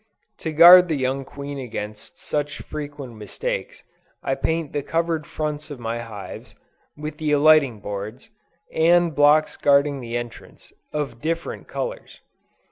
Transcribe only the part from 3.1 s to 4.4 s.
mistakes, I